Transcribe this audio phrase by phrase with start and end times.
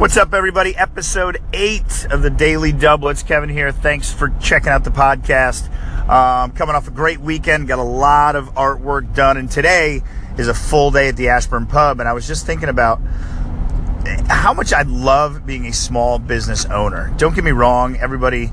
[0.00, 0.74] What's up, everybody?
[0.74, 3.10] Episode eight of the Daily Double.
[3.10, 3.70] It's Kevin here.
[3.70, 5.68] Thanks for checking out the podcast.
[6.08, 10.00] Um, coming off a great weekend, got a lot of artwork done, and today
[10.38, 12.00] is a full day at the Ashburn Pub.
[12.00, 12.98] And I was just thinking about
[14.26, 17.12] how much I love being a small business owner.
[17.18, 18.46] Don't get me wrong, everybody,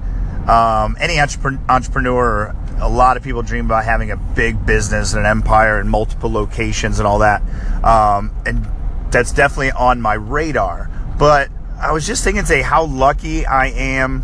[0.49, 5.25] um, any entrepreneur, a lot of people dream about having a big business and an
[5.25, 7.41] empire and multiple locations and all that.
[7.85, 8.67] Um, and
[9.11, 10.91] that's definitely on my radar.
[11.17, 11.49] But
[11.79, 14.23] I was just thinking today how lucky I am,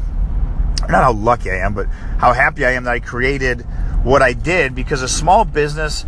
[0.82, 3.62] not how lucky I am, but how happy I am that I created
[4.04, 6.06] what I did because a small business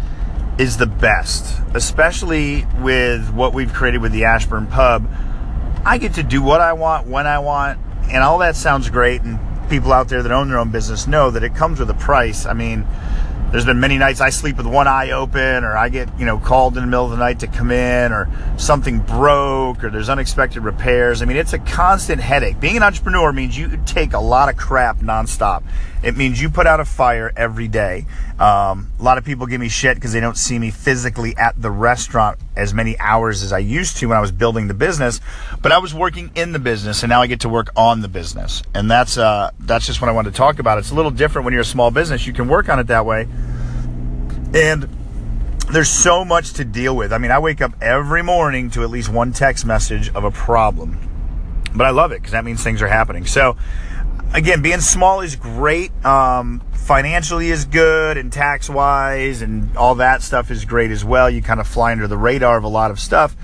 [0.58, 5.08] is the best, especially with what we've created with the Ashburn Pub.
[5.86, 7.80] I get to do what I want when I want,
[8.10, 9.22] and all that sounds great.
[9.22, 11.96] And people out there that own their own business know that it comes with a
[11.96, 12.46] price.
[12.46, 12.86] I mean,
[13.52, 16.38] there's been many nights I sleep with one eye open, or I get, you know,
[16.38, 18.28] called in the middle of the night to come in, or
[18.58, 21.22] something broke, or there's unexpected repairs.
[21.22, 22.60] I mean, it's a constant headache.
[22.60, 25.64] Being an entrepreneur means you take a lot of crap nonstop.
[26.04, 28.06] It means you put out a fire every day.
[28.38, 31.60] Um, a lot of people give me shit because they don't see me physically at
[31.60, 35.20] the restaurant as many hours as I used to when I was building the business.
[35.62, 38.08] But I was working in the business, and now I get to work on the
[38.08, 40.78] business, and that's uh, that's just what I wanted to talk about.
[40.78, 42.28] It's a little different when you're a small business.
[42.28, 43.28] You can work on it that way
[44.56, 44.88] and
[45.70, 47.12] there's so much to deal with.
[47.12, 50.32] I mean, I wake up every morning to at least one text message of a
[50.32, 50.98] problem.
[51.76, 53.26] But I love it because that means things are happening.
[53.26, 53.58] So,
[54.34, 55.92] again, being small is great.
[56.06, 61.30] Um, financially is good and tax wise and all that stuff is great as well.
[61.30, 63.36] You kind of fly under the radar of a lot of stuff.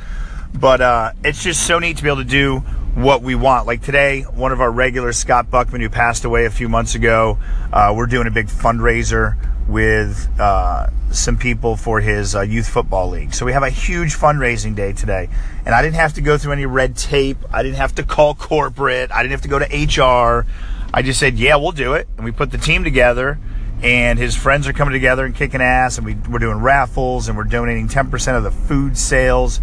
[0.54, 2.60] But uh, it's just so neat to be able to do
[2.96, 3.68] what we want.
[3.68, 7.38] Like today, one of our regulars, Scott Buckman, who passed away a few months ago,
[7.74, 9.36] uh, we're doing a big fundraiser
[9.72, 13.34] with uh, some people for his uh, youth football league.
[13.34, 15.30] So we have a huge fundraising day today.
[15.66, 17.38] And I didn't have to go through any red tape.
[17.52, 19.12] I didn't have to call corporate.
[19.12, 20.46] I didn't have to go to HR.
[20.94, 22.08] I just said, yeah, we'll do it.
[22.18, 23.40] And we put the team together.
[23.82, 25.98] And his friends are coming together and kicking ass.
[25.98, 29.62] And we, we're doing raffles and we're donating 10% of the food sales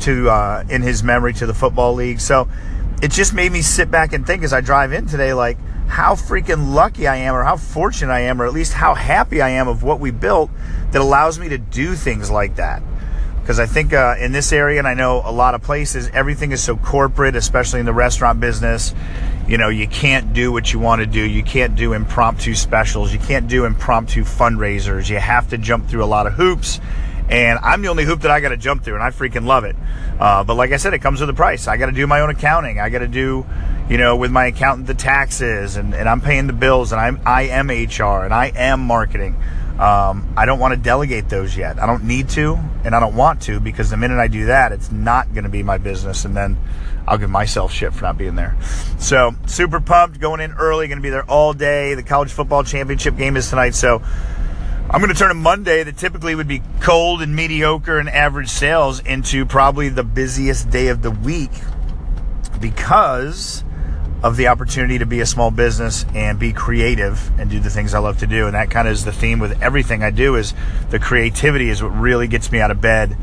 [0.00, 2.20] to uh, in his memory to the football league.
[2.20, 2.48] So
[3.02, 6.14] it just made me sit back and think as I drive in today, like, how
[6.14, 9.48] freaking lucky I am, or how fortunate I am, or at least how happy I
[9.50, 10.50] am of what we built
[10.92, 12.82] that allows me to do things like that.
[13.40, 16.52] Because I think uh, in this area, and I know a lot of places, everything
[16.52, 18.94] is so corporate, especially in the restaurant business.
[19.46, 21.22] You know, you can't do what you want to do.
[21.22, 23.10] You can't do impromptu specials.
[23.10, 25.08] You can't do impromptu fundraisers.
[25.08, 26.78] You have to jump through a lot of hoops.
[27.30, 29.64] And I'm the only hoop that I got to jump through, and I freaking love
[29.64, 29.76] it.
[30.20, 31.68] Uh, but like I said, it comes with a price.
[31.68, 32.80] I got to do my own accounting.
[32.80, 33.46] I got to do
[33.88, 37.20] you know, with my accountant, the taxes, and, and I'm paying the bills, and I'm
[37.24, 39.36] I am HR, and I am marketing.
[39.78, 41.80] Um, I don't want to delegate those yet.
[41.80, 44.72] I don't need to, and I don't want to, because the minute I do that,
[44.72, 46.58] it's not going to be my business, and then
[47.06, 48.56] I'll give myself shit for not being there.
[48.98, 51.94] So super pumped, going in early, going to be there all day.
[51.94, 54.02] The college football championship game is tonight, so.
[54.90, 58.48] I'm going to turn a Monday that typically would be cold and mediocre and average
[58.48, 61.50] sales into probably the busiest day of the week
[62.58, 63.64] because
[64.22, 67.94] of the opportunity to be a small business and be creative and do the things
[67.94, 68.46] I love to do.
[68.46, 70.54] And that kind of is the theme with everything I do is
[70.90, 73.16] the creativity is what really gets me out of bed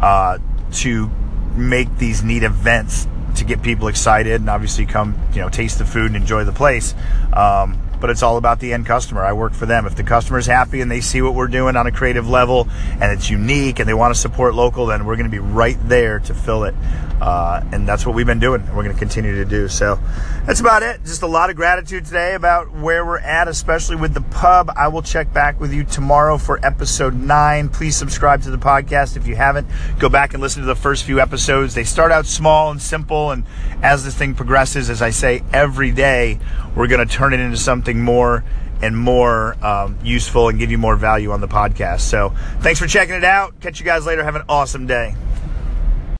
[0.00, 0.38] uh,
[0.72, 1.10] to
[1.56, 5.86] make these neat events to get people excited and obviously come, you know, taste the
[5.86, 6.94] food and enjoy the place.
[7.32, 9.22] Um, but it's all about the end customer.
[9.22, 9.86] I work for them.
[9.86, 12.66] If the customer's happy and they see what we're doing on a creative level
[13.00, 15.78] and it's unique and they want to support local, then we're going to be right
[15.88, 16.74] there to fill it.
[17.22, 18.60] Uh, and that's what we've been doing.
[18.62, 19.68] And we're going to continue to do.
[19.68, 20.00] So
[20.44, 21.04] that's about it.
[21.04, 24.72] Just a lot of gratitude today about where we're at, especially with the pub.
[24.74, 27.68] I will check back with you tomorrow for episode nine.
[27.68, 29.68] Please subscribe to the podcast if you haven't.
[30.00, 31.74] Go back and listen to the first few episodes.
[31.74, 33.30] They start out small and simple.
[33.30, 33.44] And
[33.80, 36.40] as this thing progresses, as I say every day,
[36.74, 37.56] we're going to turn it into
[37.92, 38.44] something more
[38.80, 42.00] and more um, useful and give you more value on the podcast.
[42.00, 43.60] So thanks for checking it out.
[43.60, 44.24] Catch you guys later.
[44.24, 45.14] Have an awesome day.